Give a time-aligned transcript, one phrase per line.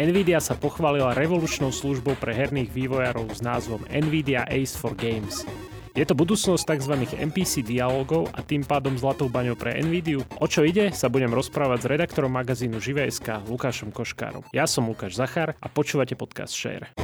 [0.00, 5.44] Nvidia sa pochválila revolučnou službou pre herných vývojárov s názvom Nvidia Ace for Games.
[5.92, 7.04] Je to budúcnosť tzv.
[7.20, 10.24] NPC dialogov a tým pádom zlatou baňou pre Nvidiu.
[10.40, 14.40] O čo ide, sa budem rozprávať s redaktorom magazínu Živé.sk Lukášom Koškárom.
[14.56, 16.96] Ja som Lukáš Zachar a počúvate podcast Share.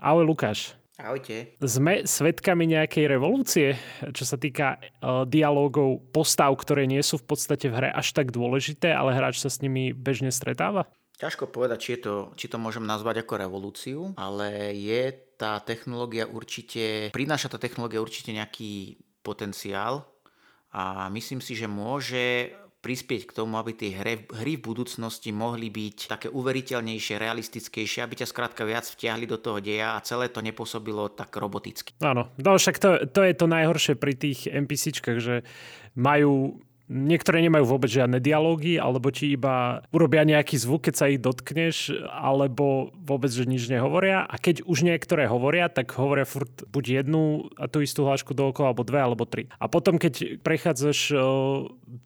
[0.00, 0.72] Ahoj Lukáš.
[0.98, 1.54] Ahojte.
[1.62, 3.78] Sme svetkami nejakej revolúcie,
[4.10, 8.34] čo sa týka uh, dialógov, postav, ktoré nie sú v podstate v hre až tak
[8.34, 10.90] dôležité, ale hráč sa s nimi bežne stretáva?
[11.22, 16.26] Ťažko povedať, či, je to, či to môžem nazvať ako revolúciu, ale je tá technológia
[16.26, 20.02] určite, prináša tá technológia určite nejaký potenciál
[20.74, 25.66] a myslím si, že môže prispieť k tomu, aby tie hry, hry v budúcnosti mohli
[25.66, 30.38] byť také uveriteľnejšie, realistickejšie, aby ťa skrátka viac vtiahli do toho deja a celé to
[30.38, 31.90] nepôsobilo tak roboticky.
[31.98, 35.42] Áno, no však to, to je to najhoršie pri tých NPCčkách, že
[35.98, 41.20] majú Niektoré nemajú vôbec žiadne dialógy, alebo ti iba urobia nejaký zvuk, keď sa ich
[41.20, 44.24] dotkneš, alebo vôbec, že nič nehovoria.
[44.24, 48.72] A keď už niektoré hovoria, tak hovoria furt buď jednu a tú istú hlášku dookola,
[48.72, 49.52] alebo dve, alebo tri.
[49.60, 51.12] A potom, keď prechádzaš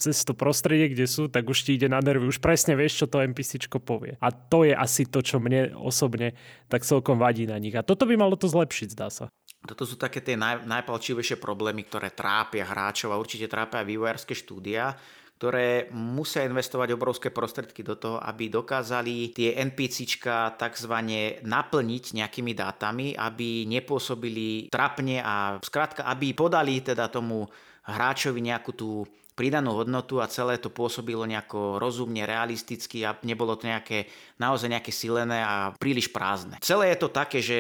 [0.03, 2.27] cez to prostredie, kde sú, tak už ti ide na nervy.
[2.27, 4.19] Už presne vieš, čo to NPCčko povie.
[4.19, 6.35] A to je asi to, čo mne osobne
[6.67, 7.79] tak celkom vadí na nich.
[7.79, 9.31] A toto by malo to zlepšiť, zdá sa.
[9.63, 14.91] Toto sú také tie naj, najpalčivejšie problémy, ktoré trápia hráčov a určite trápia vývojárske štúdia,
[15.39, 23.19] ktoré musia investovať obrovské prostriedky do toho, aby dokázali tie NPCčka takzvané naplniť nejakými dátami,
[23.19, 27.47] aby nepôsobili trapne a skrátka, aby podali teda tomu
[27.87, 29.03] hráčovi nejakú tú
[29.33, 34.93] pridanú hodnotu a celé to pôsobilo nejako rozumne, realisticky a nebolo to nejaké, naozaj nejaké
[34.93, 36.61] silené a príliš prázdne.
[36.61, 37.59] Celé je to také, že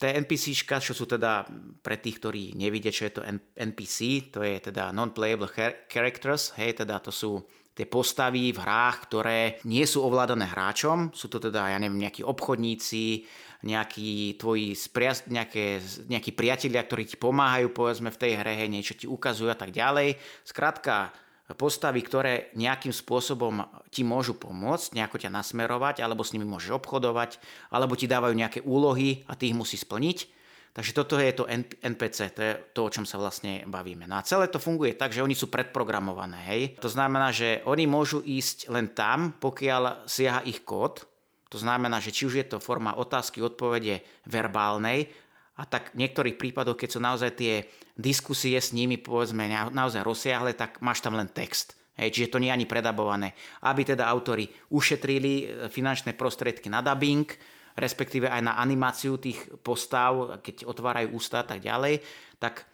[0.00, 1.44] tie NPCčka, čo sú teda
[1.84, 3.22] pre tých, ktorí nevidia, čo je to
[3.56, 5.52] NPC, to je teda non-playable
[5.88, 11.32] characters, hej, teda to sú tie postavy v hrách, ktoré nie sú ovládané hráčom, sú
[11.32, 13.24] to teda, ja neviem, nejakí obchodníci,
[13.62, 15.78] nejakí tvoji spriaz, nejaké,
[16.10, 20.18] nejakí priatelia, ktorí ti pomáhajú, povedzme, v tej hre, niečo ti ukazujú a tak ďalej.
[20.42, 21.14] Skrátka,
[21.54, 23.62] postavy, ktoré nejakým spôsobom
[23.92, 27.38] ti môžu pomôcť, nejako ťa nasmerovať, alebo s nimi môžeš obchodovať,
[27.70, 30.42] alebo ti dávajú nejaké úlohy a ty ich musí splniť.
[30.72, 31.44] Takže toto je to
[31.84, 34.08] NPC, to je to, o čom sa vlastne bavíme.
[34.08, 36.40] No a celé to funguje tak, že oni sú predprogramované.
[36.48, 36.62] Hej?
[36.80, 41.04] To znamená, že oni môžu ísť len tam, pokiaľ siaha ich kód,
[41.52, 45.12] to znamená, že či už je to forma otázky, odpovede verbálnej,
[45.52, 50.56] a tak v niektorých prípadoch, keď sú naozaj tie diskusie s nimi, povedzme, naozaj rozsiahle,
[50.56, 51.76] tak máš tam len text.
[51.92, 53.36] Hej, čiže to nie je ani predabované.
[53.68, 57.28] Aby teda autory ušetrili e, finančné prostriedky na dubbing,
[57.76, 62.00] respektíve aj na animáciu tých postav, keď otvárajú ústa a tak ďalej,
[62.40, 62.64] tak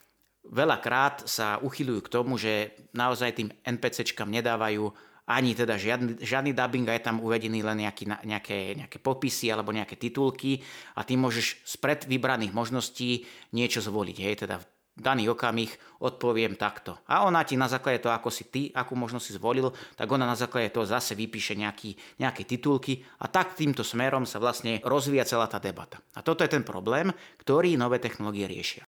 [0.47, 4.87] veľakrát sa uchylujú k tomu, že naozaj tým NPCčkám nedávajú
[5.28, 9.77] ani teda žiadny, žiadny dubbing a je tam uvedený len nejaký, nejaké, nejaké popisy alebo
[9.77, 10.65] nejaké titulky
[10.97, 14.16] a ty môžeš z pred vybraných možností niečo zvoliť.
[14.25, 14.66] Hej, teda v
[14.99, 15.71] daný okamih
[16.03, 16.99] odpoviem takto.
[17.06, 20.27] A ona ti na základe toho, ako si ty, akú možnosť si zvolil, tak ona
[20.27, 25.28] na základe toho zase vypíše nejaký, nejaké titulky a tak týmto smerom sa vlastne rozvíja
[25.28, 26.03] celá tá debata.
[26.19, 28.83] A toto je ten problém, ktorý nové technológie riešia.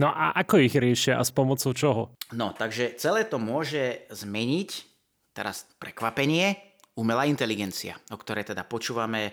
[0.00, 2.02] No a ako ich riešia a s pomocou čoho?
[2.32, 4.91] No, takže celé to môže zmeniť
[5.32, 9.32] Teraz prekvapenie, umelá inteligencia, o ktorej teda počúvame e,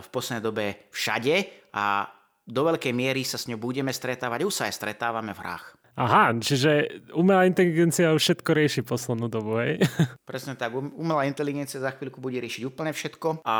[0.00, 2.08] v poslednej dobe všade a
[2.44, 5.66] do veľkej miery sa s ňou budeme stretávať, už sa aj stretávame v hrách.
[5.94, 9.78] Aha, čiže umelá inteligencia už všetko rieši poslednú dobu, hej?
[10.28, 13.46] Presne tak, um, umelá inteligencia za chvíľku bude riešiť úplne všetko.
[13.46, 13.56] A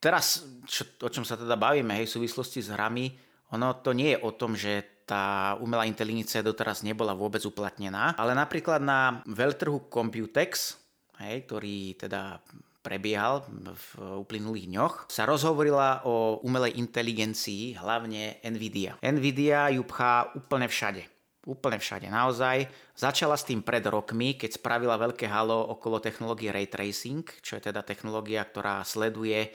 [0.00, 3.12] teraz, čo, o čom sa teda bavíme, hej, v súvislosti s hrami,
[3.52, 8.32] ono to nie je o tom, že tá umelá inteligencia doteraz nebola vôbec uplatnená, ale
[8.32, 10.80] napríklad na veľtrhu Computex,
[11.20, 12.40] hej, ktorý teda
[12.86, 13.42] prebiehal
[13.74, 13.88] v
[14.22, 18.94] uplynulých dňoch, sa rozhovorila o umelej inteligencii, hlavne Nvidia.
[19.02, 21.02] Nvidia ju pchá úplne všade.
[21.46, 22.70] Úplne všade, naozaj.
[22.94, 27.70] Začala s tým pred rokmi, keď spravila veľké halo okolo technológie Ray Tracing, čo je
[27.70, 29.50] teda technológia, ktorá sleduje e,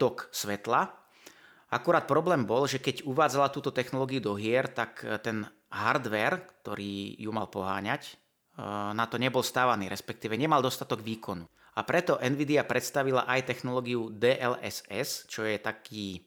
[0.00, 0.88] tok svetla.
[1.72, 7.16] Akurát problém bol, že keď uvádzala túto technológiu do hier, tak e, ten hardware, ktorý
[7.20, 8.16] ju mal poháňať,
[8.60, 11.48] na to nebol stávaný, respektíve nemal dostatok výkonu.
[11.72, 16.20] A preto Nvidia predstavila aj technológiu DLSS, čo je taký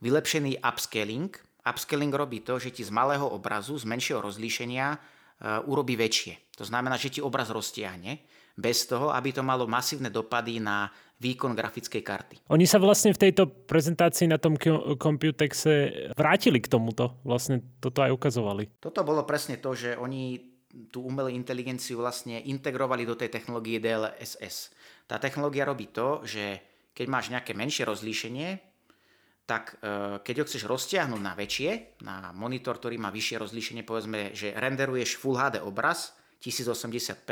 [0.00, 1.28] vylepšený upscaling.
[1.60, 4.96] Upscaling robí to, že ti z malého obrazu, z menšieho rozlíšenia
[5.68, 6.56] urobí väčšie.
[6.56, 8.24] To znamená, že ti obraz roztiahne,
[8.58, 12.34] bez toho, aby to malo masívne dopady na výkon grafickej karty.
[12.50, 14.58] Oni sa vlastne v tejto prezentácii na tom
[14.98, 17.22] Computexe vrátili k tomuto.
[17.22, 18.66] Vlastne toto aj ukazovali.
[18.82, 20.42] Toto bolo presne to, že oni
[20.88, 24.70] tú umelú inteligenciu vlastne integrovali do tej technológie DLSS.
[25.10, 26.62] Tá technológia robí to, že
[26.94, 28.48] keď máš nejaké menšie rozlíšenie,
[29.48, 34.36] tak e, keď ho chceš roztiahnuť na väčšie, na monitor, ktorý má vyššie rozlíšenie, povedzme,
[34.36, 36.12] že renderuješ Full HD obraz
[36.44, 37.30] 1080p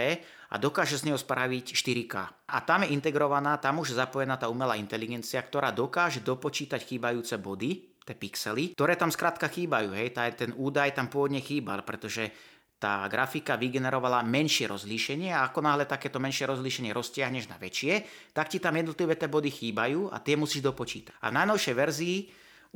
[0.50, 2.14] a dokáže z neho spraviť 4K.
[2.48, 8.00] A tam je integrovaná, tam už zapojená tá umelá inteligencia, ktorá dokáže dopočítať chýbajúce body,
[8.06, 9.90] tie pixely, ktoré tam skrátka chýbajú.
[9.92, 12.30] Hej, tá, ten údaj tam pôvodne chýbal, pretože
[12.76, 18.04] tá grafika vygenerovala menšie rozlíšenie a ako náhle takéto menšie rozlíšenie roztiahneš na väčšie,
[18.36, 21.16] tak ti tam jednotlivé tie body chýbajú a tie musíš dopočítať.
[21.24, 22.18] A v najnovšej verzii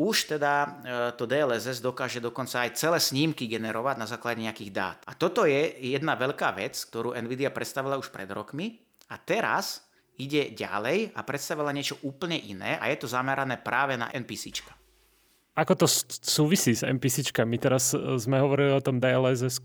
[0.01, 0.69] už teda e,
[1.21, 4.99] to DLSS dokáže dokonca aj celé snímky generovať na základe nejakých dát.
[5.05, 8.81] A toto je jedna veľká vec, ktorú Nvidia predstavila už pred rokmi
[9.13, 9.85] a teraz
[10.17, 14.80] ide ďalej a predstavila niečo úplne iné a je to zamerané práve na NPCčka.
[15.59, 15.87] Ako to
[16.23, 17.59] súvisí s NPCčkami?
[17.59, 19.61] Teraz e, sme hovorili o tom dlss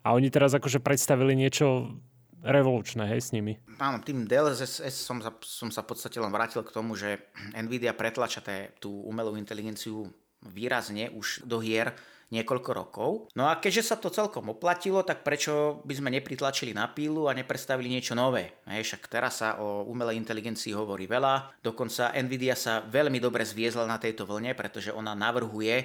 [0.00, 1.92] a oni teraz akože predstavili niečo
[2.40, 3.60] revolučné, hej, s nimi.
[3.76, 7.20] Áno, tým DLSS som, som sa v podstate len vrátil k tomu, že
[7.52, 8.40] Nvidia pretlača
[8.80, 10.08] tú umelú inteligenciu
[10.40, 11.92] výrazne už do hier
[12.30, 13.10] niekoľko rokov.
[13.34, 17.36] No a keďže sa to celkom oplatilo, tak prečo by sme nepritlačili na pílu a
[17.36, 18.62] nepredstavili niečo nové?
[18.70, 23.84] Hej, však teraz sa o umelej inteligencii hovorí veľa, dokonca Nvidia sa veľmi dobre zviezla
[23.84, 25.84] na tejto vlne, pretože ona navrhuje e,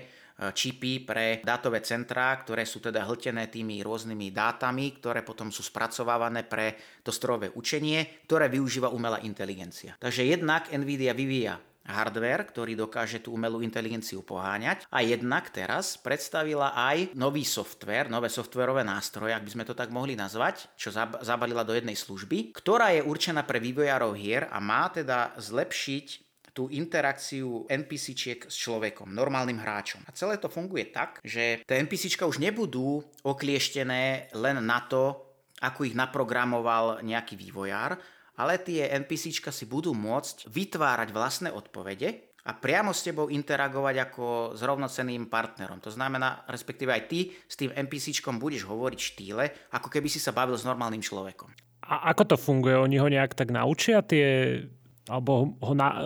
[0.53, 6.45] čipy pre dátové centrá, ktoré sú teda hltené tými rôznymi dátami, ktoré potom sú spracovávané
[6.45, 9.97] pre to strojové učenie, ktoré využíva umelá inteligencia.
[9.97, 14.89] Takže jednak Nvidia vyvíja hardware, ktorý dokáže tú umelú inteligenciu poháňať.
[14.89, 19.93] A jednak teraz predstavila aj nový software, nové softverové nástroje, ak by sme to tak
[19.93, 20.89] mohli nazvať, čo
[21.21, 26.71] zabalila do jednej služby, ktorá je určená pre vývojárov hier a má teda zlepšiť tú
[26.71, 30.07] interakciu NPCčiek s človekom, normálnym hráčom.
[30.07, 35.19] A celé to funguje tak, že tie NPCčka už nebudú oklieštené len na to,
[35.59, 37.99] ako ich naprogramoval nejaký vývojár,
[38.35, 44.25] ale tie NPCčka si budú môcť vytvárať vlastné odpovede a priamo s tebou interagovať ako
[44.53, 45.81] s rovnocenným partnerom.
[45.81, 50.29] To znamená, respektíve aj ty s tým NPCčkom budeš hovoriť štýle, ako keby si sa
[50.29, 51.49] bavil s normálnym človekom.
[51.85, 52.77] A ako to funguje?
[52.77, 54.61] Oni ho nejak tak naučia tie
[55.05, 56.03] alebo ho na, e,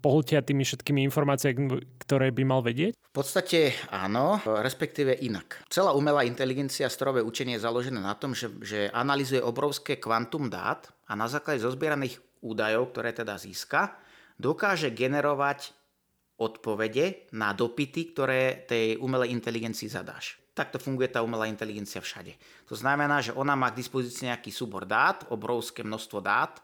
[0.00, 2.96] pohltia tými všetkými informáciami, ktoré by mal vedieť?
[2.96, 5.68] V podstate áno, respektíve inak.
[5.68, 10.88] Celá umelá inteligencia, strojové učenie je založené na tom, že, že analizuje obrovské kvantum dát
[11.08, 13.96] a na základe zozbieraných údajov, ktoré teda získa,
[14.38, 15.74] dokáže generovať
[16.38, 20.38] odpovede na dopity, ktoré tej umelej inteligencii zadáš.
[20.54, 22.34] Takto funguje tá umelá inteligencia všade.
[22.70, 26.62] To znamená, že ona má k dispozícii nejaký súbor dát, obrovské množstvo dát,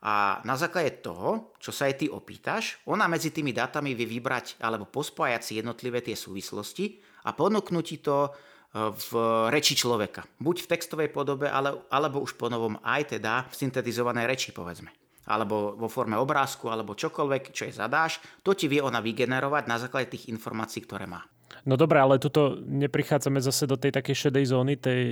[0.00, 4.56] a na základe toho, čo sa aj ty opýtaš, ona medzi tými dátami vie vybrať
[4.64, 6.96] alebo pospájať si jednotlivé tie súvislosti
[7.28, 8.32] a ponúknuť ti to
[8.74, 9.10] v
[9.50, 10.22] reči človeka.
[10.38, 14.94] Buď v textovej podobe, ale, alebo už po novom aj teda v syntetizovanej reči, povedzme.
[15.26, 19.76] Alebo vo forme obrázku, alebo čokoľvek, čo je zadáš, to ti vie ona vygenerovať na
[19.78, 21.22] základe tých informácií, ktoré má.
[21.68, 25.02] No dobre, ale tuto neprichádzame zase do tej takej šedej zóny, tej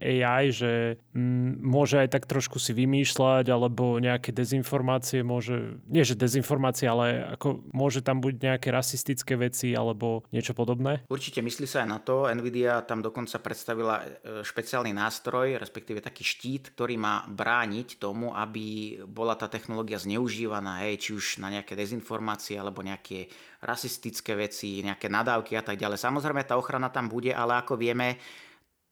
[0.00, 6.16] AI, že mm, môže aj tak trošku si vymýšľať, alebo nejaké dezinformácie môže, nie že
[6.16, 11.04] dezinformácie, ale ako môže tam buď nejaké rasistické veci, alebo niečo podobné?
[11.12, 12.24] Určite myslí sa aj na to.
[12.28, 14.06] Nvidia tam dokonca predstavila e,
[14.46, 21.00] špeciálny nástroj, respektíve taký štít, ktorý má brániť tomu, aby bola tá technológia zneužívaná, hej,
[21.02, 25.98] či už na nejaké dezinformácie, alebo nejaké rasistické veci, nejaké nadávky a tak ďalej.
[25.98, 28.18] Samozrejme, tá ochrana tam bude, ale ako vieme,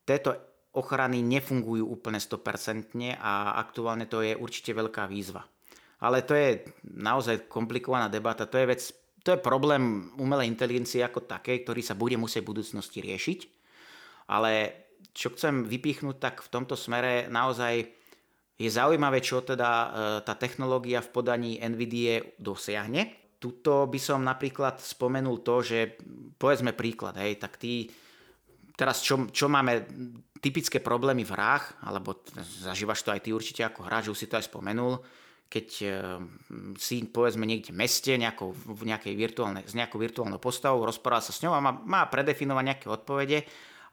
[0.02, 0.34] tieto
[0.74, 5.46] ochrany nefungujú úplne 100% a aktuálne to je určite veľká výzva.
[6.02, 8.80] Ale to je naozaj komplikovaná debata, to je vec,
[9.24, 13.40] to je problém umelej inteligencie ako takej, ktorý sa bude musieť v budúcnosti riešiť.
[14.28, 14.52] Ale
[15.16, 17.88] čo chcem vypichnúť, tak v tomto smere naozaj
[18.56, 19.88] je zaujímavé, čo teda e,
[20.24, 25.94] tá technológia v podaní NVIDIA dosiahne tuto by som napríklad spomenul to, že
[26.34, 27.86] povedzme príklad, hej, tak ty
[28.74, 29.86] teraz čo, čo máme
[30.42, 32.18] typické problémy v hrách, alebo
[32.66, 34.98] zažívaš to aj ty určite ako hráč, už si to aj spomenul,
[35.46, 35.86] keď e,
[36.74, 41.30] si povedzme niekde v meste nejakou, v nejakej virtuálnej, s nejakou virtuálnou postavou, rozpráva sa
[41.30, 43.38] s ňou a má, má predefinovať nejaké odpovede,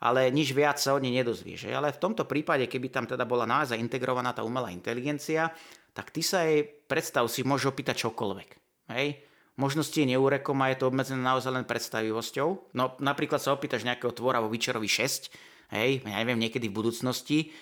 [0.04, 1.70] ale nič viac sa od nej nedozvieš.
[1.72, 5.54] Ale v tomto prípade, keby tam teda bola naozaj integrovaná tá umelá inteligencia,
[5.94, 8.50] tak ty sa jej, predstav si, môžeš opýtať čokoľvek.
[8.92, 9.33] Hej?
[9.54, 12.74] Možnosti je neúrekom a je to obmedzené naozaj len predstavivosťou.
[12.74, 15.30] No napríklad sa opýtaš nejakého tvora vo Witcherovi 6,
[15.78, 17.54] hej, ja neviem, niekedy v budúcnosti,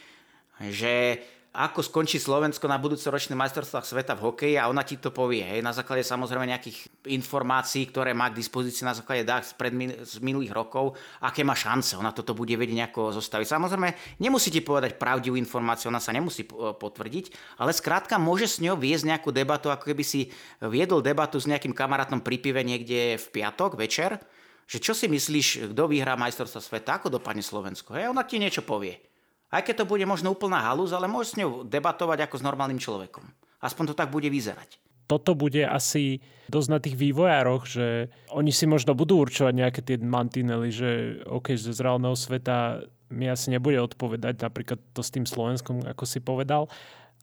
[0.72, 1.20] že
[1.52, 5.44] ako skončí Slovensko na budúcoročných majstrovstvách sveta v hokeji a ona ti to povie.
[5.44, 9.76] Hej, na základe samozrejme nejakých informácií, ktoré má k dispozícii na základe dát z, pred,
[10.00, 12.00] z minulých rokov, aké má šance.
[12.00, 13.52] Ona toto bude vedieť nejako zostaviť.
[13.52, 13.90] Samozrejme,
[14.24, 19.12] nemusí ti povedať pravdivú informáciu, ona sa nemusí potvrdiť, ale skrátka môže s ňou viesť
[19.12, 20.32] nejakú debatu, ako keby si
[20.64, 24.24] viedol debatu s nejakým kamarátom pri pive niekde v piatok večer,
[24.72, 27.92] že čo si myslíš, kto vyhrá majstrovstvo sveta, ako dopadne Slovensko.
[27.92, 29.11] Hej, ona ti niečo povie.
[29.52, 32.80] Aj keď to bude možno úplná halúz, ale môžeš s ňou debatovať ako s normálnym
[32.80, 33.28] človekom.
[33.60, 34.80] Aspoň to tak bude vyzerať.
[35.12, 40.00] Toto bude asi dosť na tých vývojároch, že oni si možno budú určovať nejaké tie
[40.00, 45.84] mantinely, že OK, z reálneho sveta mi asi nebude odpovedať napríklad to s tým Slovenskom,
[45.84, 46.72] ako si povedal,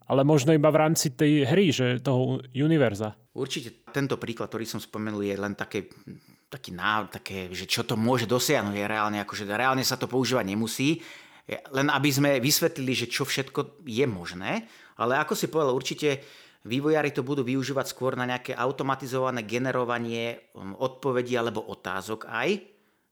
[0.04, 3.16] ale možno iba v rámci tej hry, že toho univerza.
[3.32, 5.88] Určite tento príklad, ktorý som spomenul, je len také
[6.48, 10.48] taký návod, také, že čo to môže dosiahnuť je reálne, akože reálne sa to používať
[10.48, 11.04] nemusí,
[11.48, 14.68] len aby sme vysvetlili, že čo všetko je možné,
[15.00, 16.20] ale ako si povedal, určite
[16.68, 22.50] vývojári to budú využívať skôr na nejaké automatizované generovanie um, odpovedí alebo otázok aj,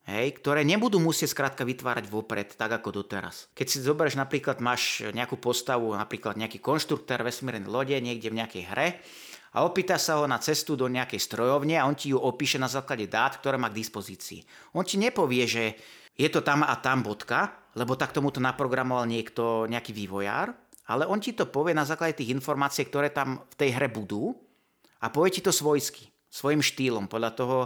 [0.07, 3.49] hej, ktoré nebudú musieť skrátka vytvárať vopred, tak ako doteraz.
[3.57, 8.65] Keď si zoberieš napríklad, máš nejakú postavu, napríklad nejaký konštruktor vesmírnej lode niekde v nejakej
[8.69, 8.89] hre,
[9.57, 12.69] a opýta sa ho na cestu do nejakej strojovne a on ti ju opíše na
[12.69, 14.45] základe dát, ktoré má k dispozícii.
[14.77, 15.81] On ti nepovie, že
[16.17, 20.57] je to tam a tam bodka, lebo tak tomu to naprogramoval niekto, nejaký vývojár,
[20.89, 24.33] ale on ti to povie na základe tých informácií, ktoré tam v tej hre budú
[25.01, 27.59] a povie ti to svojsky, svojim štýlom, podľa toho,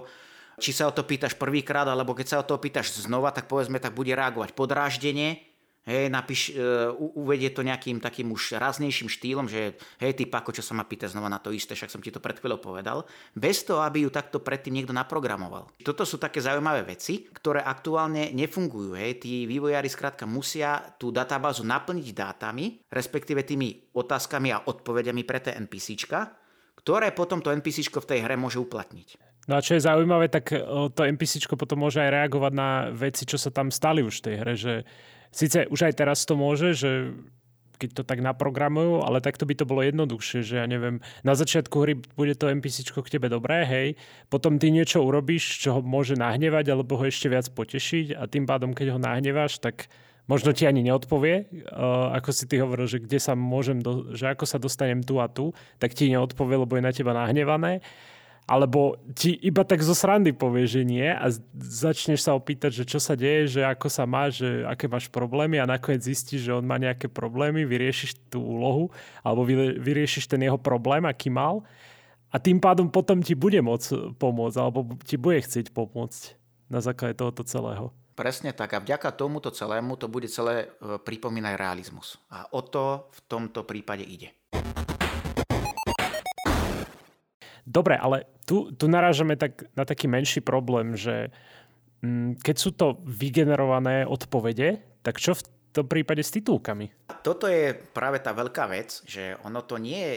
[0.59, 3.79] či sa o to pýtaš prvýkrát, alebo keď sa o to pýtaš znova, tak povedzme,
[3.79, 5.50] tak bude reagovať podráždenie,
[5.89, 10.61] Hej, napíš, uh, uvedie to nejakým takým už raznejším štýlom, že hej, ty pako, čo
[10.61, 13.65] sa ma pýta znova na to isté, však som ti to pred chvíľou povedal, bez
[13.65, 15.73] toho, aby ju takto predtým niekto naprogramoval.
[15.81, 18.93] Toto sú také zaujímavé veci, ktoré aktuálne nefungujú.
[18.93, 19.25] Hej.
[19.25, 25.57] Tí vývojári skrátka musia tú databázu naplniť dátami, respektíve tými otázkami a odpovediami pre tie
[25.65, 26.37] NPCčka,
[26.77, 29.31] ktoré potom to NPCčko v tej hre môže uplatniť.
[29.49, 30.53] No a čo je zaujímavé, tak
[30.95, 34.35] to NPCčko potom môže aj reagovať na veci, čo sa tam stali už v tej
[34.37, 34.75] hre, že
[35.31, 37.15] Sice už aj teraz to môže, že
[37.81, 41.73] keď to tak naprogramujú, ale takto by to bolo jednoduchšie, že ja neviem, na začiatku
[41.81, 43.89] hry bude to NPC k tebe dobré, hej,
[44.29, 48.45] potom ty niečo urobíš, čo ho môže nahnevať alebo ho ešte viac potešiť a tým
[48.45, 49.89] pádom, keď ho nahneváš, tak
[50.29, 51.65] možno ti ani neodpovie,
[52.13, 55.27] ako si ty hovoril, že kde sa môžem, do, že ako sa dostanem tu a
[55.27, 57.81] tu, tak ti neodpovie, lebo je na teba nahnevané
[58.49, 62.99] alebo ti iba tak zo srandy povie, že nie a začneš sa opýtať, že čo
[62.99, 66.67] sa deje, že ako sa máš, že aké máš problémy a nakoniec zistíš, že on
[66.67, 68.91] má nejaké problémy, vyriešiš tú úlohu
[69.23, 69.47] alebo
[69.79, 71.63] vyriešiš ten jeho problém, aký mal
[72.31, 76.21] a tým pádom potom ti bude môcť pomôcť alebo ti bude chcieť pomôcť
[76.71, 77.91] na základe tohoto celého.
[78.15, 82.21] Presne tak a vďaka tomuto celému to bude celé e, pripomínať realizmus.
[82.31, 84.31] A o to v tomto prípade ide.
[87.71, 91.31] Dobre, ale tu, tu narážame tak na taký menší problém, že
[92.03, 97.15] mm, keď sú to vygenerované odpovede, tak čo v tom prípade s titulkami?
[97.23, 100.17] Toto je práve tá veľká vec, že ono to nie je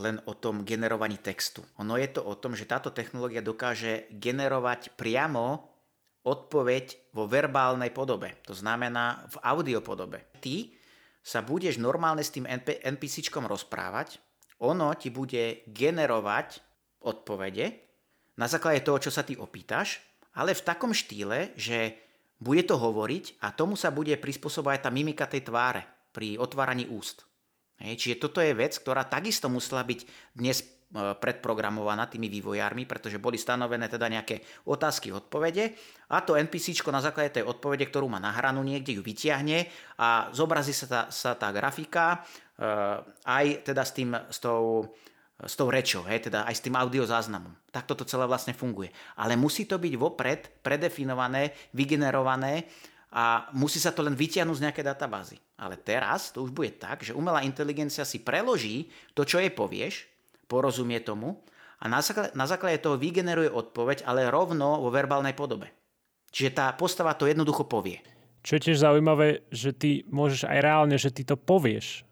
[0.00, 1.60] len o tom generovaní textu.
[1.76, 5.70] Ono je to o tom, že táto technológia dokáže generovať priamo
[6.24, 8.40] odpoveď vo verbálnej podobe.
[8.48, 10.24] To znamená v audio podobe.
[10.40, 10.72] Ty
[11.20, 12.48] sa budeš normálne s tým
[12.80, 14.18] NPCčkom rozprávať,
[14.64, 16.73] ono ti bude generovať
[17.04, 17.84] odpovede
[18.34, 20.02] na základe toho, čo sa ty opýtaš,
[20.34, 21.94] ale v takom štýle, že
[22.42, 27.22] bude to hovoriť a tomu sa bude prispôsobovať tá mimika tej tváre pri otváraní úst.
[27.78, 30.00] Hej, čiže toto je vec, ktorá takisto musela byť
[30.34, 30.64] dnes e,
[31.18, 35.74] predprogramovaná tými vývojármi, pretože boli stanovené teda nejaké otázky, odpovede
[36.10, 39.66] a to NPC na základe tej odpovede, ktorú má nahranú niekde, ju vyťahne
[39.98, 42.22] a zobrazí sa tá, sa tá grafika
[42.54, 42.68] e,
[43.26, 44.94] aj teda s, tým, s tou
[45.42, 47.50] s tou rečou, hej, teda aj s tým audiozáznamom.
[47.74, 48.94] Tak toto celé vlastne funguje.
[49.18, 52.70] Ale musí to byť vopred predefinované, vygenerované
[53.10, 55.42] a musí sa to len vytiahnuť z nejaké databázy.
[55.58, 60.06] Ale teraz to už bude tak, že umelá inteligencia si preloží to, čo jej povieš,
[60.46, 61.42] porozumie tomu
[61.82, 65.68] a na základe, na základe toho vygeneruje odpoveď, ale rovno vo verbálnej podobe.
[66.30, 68.02] Čiže tá postava to jednoducho povie.
[68.44, 72.06] Čo je tiež zaujímavé, že ty môžeš aj reálne, že ty to povieš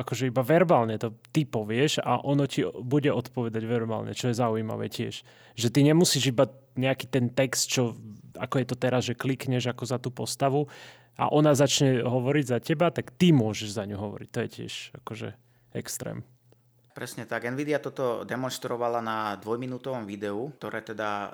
[0.00, 4.88] akože iba verbálne to ty povieš a ono ti bude odpovedať verbálne, čo je zaujímavé
[4.88, 5.20] tiež.
[5.52, 7.92] Že ty nemusíš iba nejaký ten text, čo,
[8.40, 10.72] ako je to teraz, že klikneš ako za tú postavu
[11.20, 14.28] a ona začne hovoriť za teba, tak ty môžeš za ňu hovoriť.
[14.32, 15.36] To je tiež akože
[15.76, 16.24] extrém.
[16.92, 17.48] Presne tak.
[17.48, 21.28] Nvidia toto demonstrovala na dvojminútovom videu, ktoré teda e,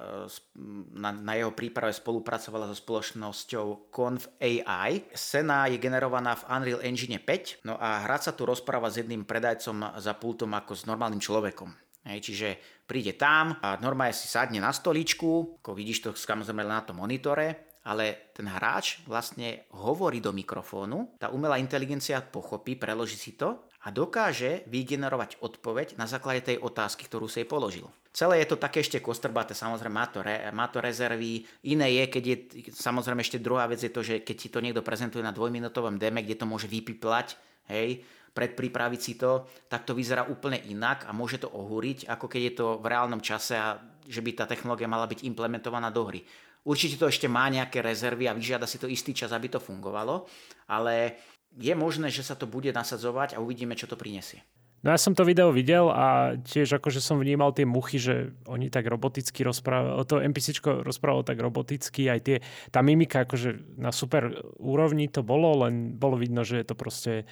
[0.94, 5.10] na, na jeho príprave spolupracovala so spoločnosťou Conv AI.
[5.10, 9.26] Scéna je generovaná v Unreal Engine 5, no a hrať sa tu rozpráva s jedným
[9.26, 11.74] predajcom za pultom ako s normálnym človekom.
[12.06, 12.48] Hej, čiže
[12.86, 17.76] príde tam a normálne si sadne na stoličku, ako vidíš to samozrejme na tom monitore,
[17.84, 23.94] ale ten hráč vlastne hovorí do mikrofónu, tá umelá inteligencia pochopí, preloží si to a
[23.94, 27.86] dokáže vygenerovať odpoveď na základe tej otázky, ktorú si jej položil.
[28.10, 31.46] Celé je to také ešte kostrbaté, samozrejme má to, re, má to rezervy.
[31.70, 32.36] Iné je, keď je,
[32.74, 36.26] samozrejme ešte druhá vec je to, že keď ti to niekto prezentuje na dvojminútovom deme,
[36.26, 37.38] kde to môže vypiplať,
[37.70, 38.02] hej,
[38.34, 42.54] predpripraviť si to, tak to vyzerá úplne inak a môže to ohúriť, ako keď je
[42.58, 46.22] to v reálnom čase a že by tá technológia mala byť implementovaná do hry.
[46.66, 50.26] Určite to ešte má nejaké rezervy a vyžiada si to istý čas, aby to fungovalo,
[50.68, 51.16] ale
[51.58, 54.46] je možné, že sa to bude nasadzovať a uvidíme, čo to prinesie.
[54.78, 58.70] No ja som to video videl a tiež akože som vnímal tie muchy, že oni
[58.70, 62.36] tak roboticky rozprávali, to NPCčko rozprávalo tak roboticky, aj tie,
[62.70, 67.26] tá mimika akože na super úrovni to bolo, len bolo vidno, že je to proste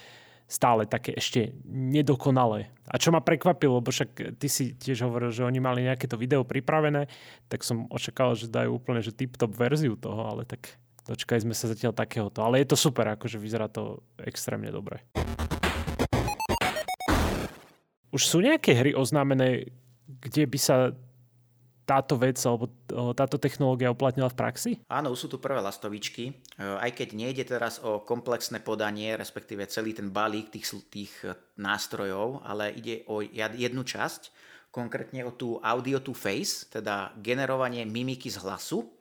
[0.50, 2.70] stále také ešte nedokonalé.
[2.90, 6.18] A čo ma prekvapilo, lebo však ty si tiež hovoril, že oni mali nejaké to
[6.18, 7.06] video pripravené,
[7.46, 11.70] tak som očakával, že dajú úplne že tip-top verziu toho, ale tak dočkali sme sa
[11.70, 12.42] zatiaľ takéhoto.
[12.42, 15.06] Ale je to super, akože vyzerá to extrémne dobre.
[18.10, 19.70] Už sú nejaké hry oznámené,
[20.06, 20.76] kde by sa
[21.86, 22.66] táto vec alebo
[23.14, 24.72] táto technológia uplatnila v praxi?
[24.90, 26.24] Áno, sú tu prvé lastovičky.
[26.26, 31.38] E, aj keď nejde teraz o komplexné podanie, respektíve celý ten balík tých, tých e,
[31.62, 34.34] nástrojov, ale ide o jednu časť,
[34.74, 38.95] konkrétne o tú audio to face, teda generovanie mimiky z hlasu,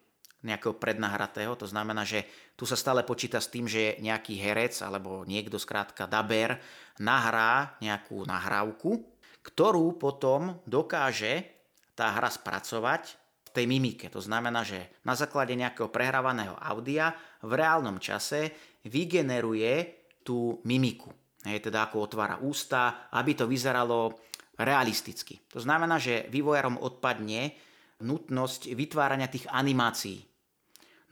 [0.45, 1.57] nejakého prednahratého.
[1.57, 2.23] To znamená, že
[2.53, 6.61] tu sa stále počíta s tým, že nejaký herec alebo niekto skrátka daber
[7.01, 9.01] nahrá nejakú nahrávku,
[9.41, 11.49] ktorú potom dokáže
[11.97, 14.07] tá hra spracovať v tej mimike.
[14.13, 18.53] To znamená, že na základe nejakého prehrávaného audia v reálnom čase
[18.85, 21.09] vygeneruje tú mimiku.
[21.45, 24.17] Je teda ako otvára ústa, aby to vyzeralo
[24.57, 25.37] realisticky.
[25.53, 27.53] To znamená, že vývojarom odpadne
[28.01, 30.19] nutnosť vytvárania tých animácií.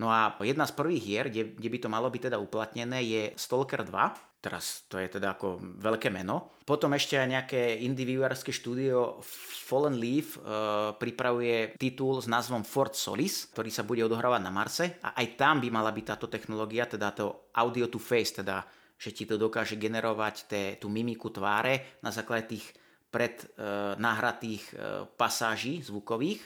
[0.01, 3.23] No a jedna z prvých hier, kde, kde by to malo byť teda uplatnené, je
[3.37, 6.59] Stalker 2, Teraz to je teda ako veľké meno.
[6.67, 12.91] Potom ešte aj nejaké indie vývojárske štúdio Fallen Leaf uh, pripravuje titul s názvom Fort
[12.91, 16.83] Solis, ktorý sa bude odohrávať na Marse a aj tam by mala byť táto technológia,
[16.83, 18.67] teda to audio to face, teda
[18.99, 22.67] že ti to dokáže generovať te, tú mimiku tváre na základe tých
[23.07, 26.43] pred uh, nahratých uh, pasáží zvukových.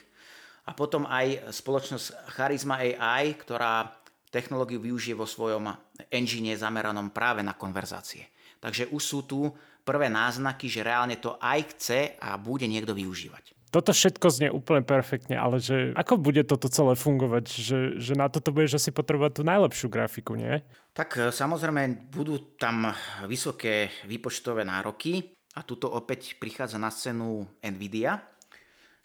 [0.68, 3.88] A potom aj spoločnosť Charisma AI, ktorá
[4.28, 5.72] technológiu využije vo svojom
[6.12, 8.28] engine zameranom práve na konverzácie.
[8.60, 9.48] Takže už sú tu
[9.88, 13.56] prvé náznaky, že reálne to aj chce a bude niekto využívať.
[13.68, 17.46] Toto všetko znie úplne perfektne, ale že ako bude toto celé fungovať?
[17.52, 20.64] Že, že na toto budeš asi potrebovať tú najlepšiu grafiku, nie?
[20.96, 22.88] Tak e, samozrejme budú tam
[23.28, 28.24] vysoké výpočtové nároky a tuto opäť prichádza na scénu Nvidia,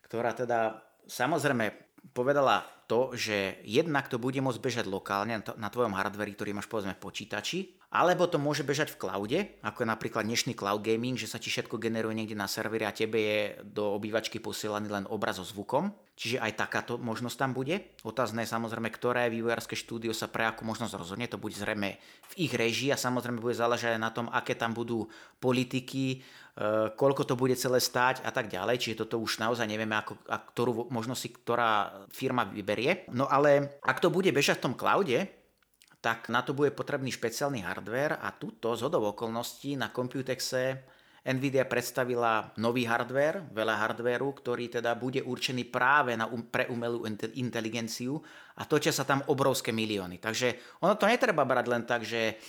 [0.07, 1.73] ktorá teda samozrejme
[2.12, 6.99] povedala to, že jednak to bude môcť bežať lokálne na tvojom hardveri, ktorý máš povedzme
[6.99, 7.59] v počítači,
[7.93, 11.53] alebo to môže bežať v cloude, ako je napríklad dnešný cloud gaming, že sa ti
[11.53, 15.93] všetko generuje niekde na serveri a tebe je do obývačky posielaný len obraz so zvukom.
[16.17, 17.93] Čiže aj takáto možnosť tam bude.
[18.01, 21.29] Otázne je samozrejme, ktoré vývojárske štúdio sa pre akú možnosť rozhodne.
[21.29, 22.01] To bude zrejme
[22.33, 26.19] v ich režii a samozrejme bude záležať aj na tom, aké tam budú politiky, e,
[26.97, 28.81] koľko to bude celé stáť a tak ďalej.
[28.81, 33.05] Čiže toto už naozaj nevieme, ako, a ktorú možnosť si ktorá firma vyberie.
[33.13, 35.42] No ale ak to bude bežať v tom cloude,
[36.03, 40.83] tak na to bude potrebný špeciálny hardware a túto z okolností na Computexe
[41.23, 47.07] Nvidia predstavila nový hardware, veľa hardwareu, ktorý teda bude určený práve na, um, pre umelú
[47.38, 48.19] inteligenciu
[48.59, 50.19] a točia sa tam obrovské milióny.
[50.19, 52.43] Takže ono to netreba brať len tak, že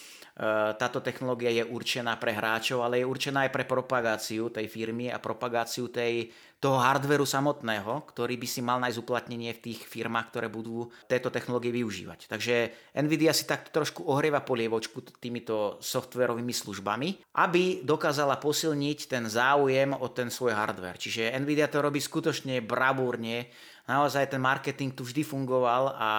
[0.81, 5.21] táto technológia je určená pre hráčov, ale je určená aj pre propagáciu tej firmy a
[5.21, 10.49] propagáciu tej, toho hardveru samotného, ktorý by si mal nájsť uplatnenie v tých firmách, ktoré
[10.49, 12.33] budú tieto technológie využívať.
[12.33, 12.55] Takže
[12.97, 20.09] Nvidia si takto trošku ohrieva polievočku týmito softverovými službami, aby dokázala posilniť ten záujem o
[20.09, 20.97] ten svoj hardware.
[20.97, 23.53] Čiže Nvidia to robí skutočne bravúrne,
[23.85, 26.09] naozaj ten marketing tu vždy fungoval a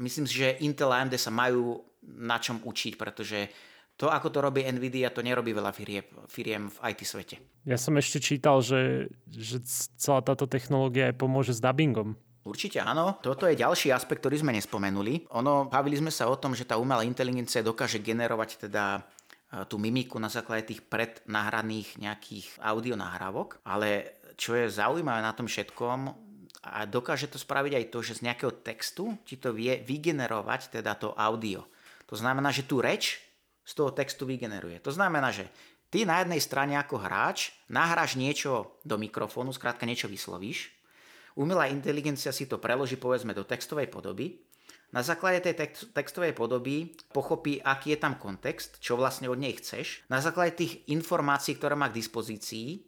[0.00, 3.38] myslím si, že Intel a AMD sa majú na čom učiť, pretože
[3.96, 7.36] to, ako to robí Nvidia, to nerobí veľa firiem, firiem v IT svete.
[7.68, 9.62] Ja som ešte čítal, že, že
[10.00, 12.18] celá táto technológia aj pomôže s dubbingom.
[12.42, 13.22] Určite áno.
[13.22, 15.30] Toto je ďalší aspekt, ktorý sme nespomenuli.
[15.38, 19.06] Ono, bavili sme sa o tom, že tá umelá inteligencia dokáže generovať teda
[19.68, 26.32] tú mimiku na základe tých prednahraných nejakých audionahrávok, ale čo je zaujímavé na tom všetkom,
[26.62, 30.94] a dokáže to spraviť aj to, že z nejakého textu ti to vie vygenerovať teda
[30.94, 31.66] to audio.
[32.12, 33.24] To znamená, že tú reč
[33.64, 34.76] z toho textu vygeneruje.
[34.84, 35.48] To znamená, že
[35.88, 40.68] ty na jednej strane ako hráč nahráš niečo do mikrofónu, skrátka niečo vyslovíš,
[41.40, 44.44] umelá inteligencia si to preloží povedzme do textovej podoby,
[44.92, 50.04] na základe tej textovej podoby pochopí, aký je tam kontext, čo vlastne od nej chceš.
[50.12, 52.84] Na základe tých informácií, ktoré má k dispozícii,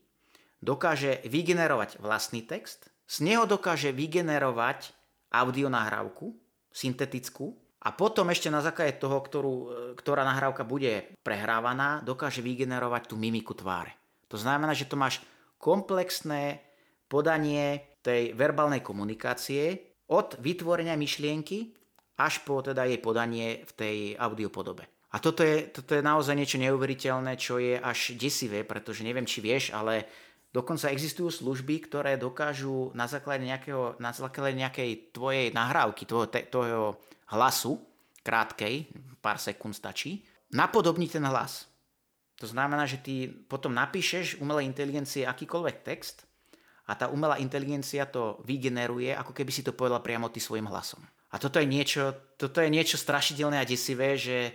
[0.61, 4.93] dokáže vygenerovať vlastný text, z neho dokáže vygenerovať
[5.33, 6.37] audionahrávku,
[6.69, 9.55] syntetickú, a potom ešte na základe toho, ktorú,
[10.01, 13.93] ktorá nahrávka bude prehrávaná, dokáže vygenerovať tú mimiku tváre.
[14.33, 15.21] To znamená, že to máš
[15.61, 16.65] komplexné
[17.07, 21.73] podanie tej verbálnej komunikácie od vytvorenia myšlienky
[22.21, 24.87] až po teda jej podanie v tej audiopodobe.
[25.15, 29.39] A toto je, toto je naozaj niečo neuveriteľné, čo je až desivé, pretože neviem, či
[29.39, 30.11] vieš, ale
[30.51, 36.85] dokonca existujú služby, ktoré dokážu na základe, nejakého, na základe nejakej tvojej nahrávky, tvojho, tvojho
[37.33, 37.81] hlasu,
[38.25, 38.89] krátkej,
[39.21, 41.69] pár sekúnd stačí, napodobniť ten hlas.
[42.43, 46.27] To znamená, že ty potom napíšeš umelej inteligencie akýkoľvek text
[46.85, 51.01] a tá umelá inteligencia to vygeneruje, ako keby si to povedal priamo ty svojim hlasom.
[51.35, 54.55] A toto je niečo, toto je niečo strašidelné a desivé, že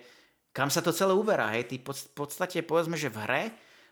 [0.55, 1.51] kam sa to celé uberá.
[1.55, 1.71] Hej?
[1.71, 3.43] Ty v podstate povedzme, že v hre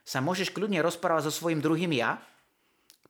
[0.07, 2.15] sa môžeš kľudne rozprávať so svojím druhým ja,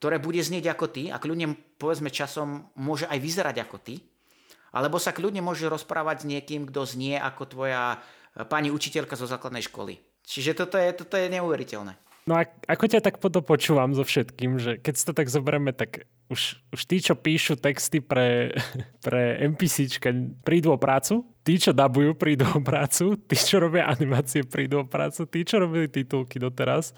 [0.02, 4.02] ktoré bude znieť ako ty a kľudne povedzme časom môže aj vyzerať ako ty,
[4.72, 7.98] alebo sa kľudne môže rozprávať s niekým, kto znie ako tvoja
[8.36, 10.00] e, pani učiteľka zo základnej školy.
[10.28, 11.96] Čiže toto je, toto je neuveriteľné.
[12.28, 15.72] No a ako ťa tak potom počúvam so všetkým, že keď si to tak zoberieme,
[15.72, 18.52] tak už, už tí, čo píšu texty pre,
[19.06, 20.12] pre NPCčka,
[20.44, 24.86] prídu o prácu, tí, čo dabujú, prídu o prácu, tí, čo robia animácie, prídu o
[24.86, 26.92] prácu, tí, čo robili titulky doteraz,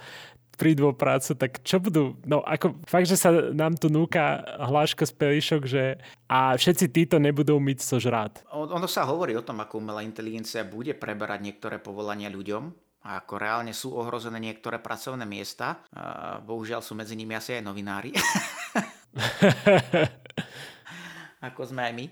[0.60, 5.08] prídu o prácu, tak čo budú, no ako fakt, že sa nám tu núka hláška
[5.08, 5.96] z pelišok, že
[6.28, 8.44] a všetci títo nebudú myť so žrát.
[8.52, 13.40] Ono sa hovorí o tom, ako umelá inteligencia bude preberať niektoré povolania ľuďom, a ako
[13.40, 15.88] reálne sú ohrozené niektoré pracovné miesta.
[15.96, 18.12] A bohužiaľ sú medzi nimi asi aj novinári.
[21.48, 22.12] ako sme aj my.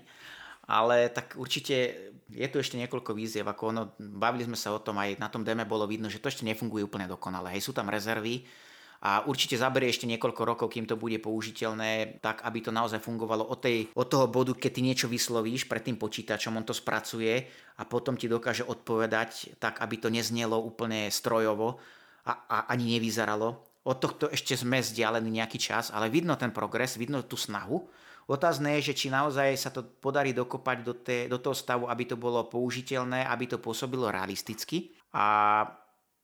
[0.68, 5.00] Ale tak určite je tu ešte niekoľko výziev, ako ono, bavili sme sa o tom,
[5.00, 7.56] aj na tom deme bolo vidno, že to ešte nefunguje úplne dokonale.
[7.56, 8.44] Hej, sú tam rezervy
[8.98, 13.46] a určite zaberie ešte niekoľko rokov, kým to bude použiteľné, tak aby to naozaj fungovalo
[13.46, 17.46] od, tej, od toho bodu, keď ty niečo vyslovíš pred tým počítačom, on to spracuje
[17.78, 21.78] a potom ti dokáže odpovedať tak, aby to neznelo úplne strojovo
[22.26, 23.62] a, a ani nevyzeralo.
[23.86, 27.86] Od tohto ešte sme vzdialení nejaký čas, ale vidno ten progres, vidno tú snahu
[28.28, 32.04] Otázne je, že či naozaj sa to podarí dokopať do, te, do toho stavu, aby
[32.04, 34.92] to bolo použiteľné, aby to pôsobilo realisticky.
[35.16, 35.64] A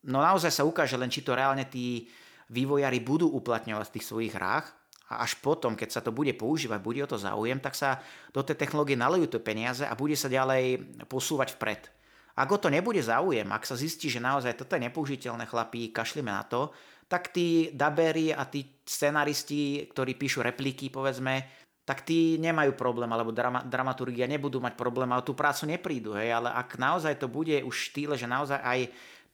[0.04, 2.04] no naozaj sa ukáže len, či to reálne tí
[2.52, 4.68] vývojári budú uplatňovať v tých svojich hrách
[5.08, 8.04] a až potom, keď sa to bude používať, bude o to záujem, tak sa
[8.36, 11.88] do tej technológie nalejú to peniaze a bude sa ďalej posúvať vpred.
[12.34, 16.34] Ak o to nebude záujem, ak sa zistí, že naozaj toto je nepoužiteľné chlapí, kašlime
[16.34, 16.68] na to,
[17.06, 23.28] tak tí dabery a tí scenaristi, ktorí píšu repliky, povedzme, tak tí nemajú problém, alebo
[23.28, 26.16] drama, dramaturgia nebudú mať problém, ale tú prácu neprídu.
[26.16, 26.32] Hej?
[26.32, 28.80] Ale ak naozaj to bude už štýle, že naozaj aj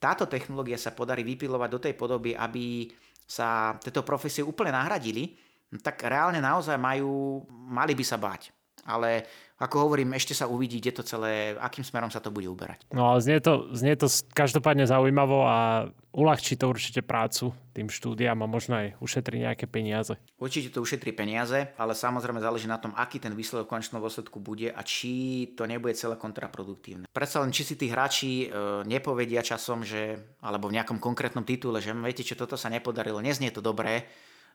[0.02, 2.90] táto technológia sa podarí vypilovať do tej podoby, aby
[3.22, 5.38] sa tieto profesie úplne nahradili,
[5.78, 8.50] tak reálne naozaj majú, mali by sa báť.
[8.82, 9.22] Ale
[9.60, 12.88] ako hovorím, ešte sa uvidí, kde to celé, akým smerom sa to bude uberať.
[12.96, 18.40] No ale znie to, znie to každopádne zaujímavo a uľahčí to určite prácu tým štúdiám
[18.40, 20.16] a možno aj ušetrí nejaké peniaze.
[20.40, 24.40] Určite to ušetrí peniaze, ale samozrejme záleží na tom, aký ten výsledok v konečnom dôsledku
[24.40, 27.06] bude a či to nebude celé kontraproduktívne.
[27.12, 31.78] Predsa len, či si tí hráči e, nepovedia časom, že, alebo v nejakom konkrétnom titule,
[31.78, 34.08] že viete, čo toto sa nepodarilo, neznie to dobré,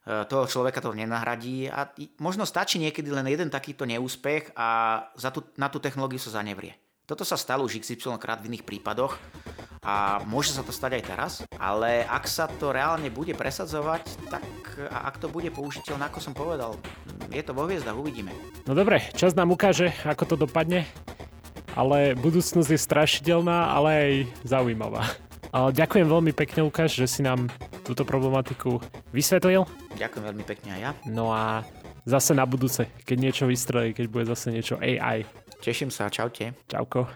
[0.06, 1.89] toho človeka to nenahradí a
[2.22, 6.78] možno stačí niekedy len jeden takýto neúspech a za tú, na tú technológiu sa zanevrie.
[7.06, 9.18] Toto sa stalo už XY krát v iných prípadoch
[9.86, 14.46] a môže sa to stať aj teraz, ale ak sa to reálne bude presadzovať, tak
[14.89, 16.78] a ak to bude použiteľné, ako som povedal,
[17.30, 18.34] je to vo hviezdach, uvidíme.
[18.65, 20.89] No dobre, čas nám ukáže, ako to dopadne,
[21.78, 25.06] ale budúcnosť je strašidelná, ale aj zaujímavá.
[25.56, 27.48] Ďakujem veľmi pekne, Lukáš, že si nám
[27.88, 28.84] túto problematiku
[29.15, 29.63] vysvetlil.
[29.96, 30.91] Ďakujem veľmi pekne aj ja.
[31.08, 31.63] No a
[32.04, 35.24] zase na budúce, keď niečo vystrelí, keď bude zase niečo AI.
[35.63, 36.52] Teším sa, čaute.
[36.68, 37.08] Čauko.